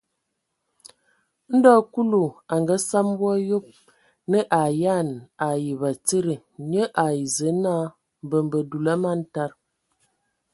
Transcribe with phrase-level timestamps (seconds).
[1.55, 3.65] Ndɔ Kulu a ngasam wɔ a yob,
[4.29, 5.09] nə a ayan
[5.47, 6.35] ai batsidi,
[6.69, 7.85] nye ai Zǝə naa:
[8.25, 9.51] mbembe dulu, a man tad.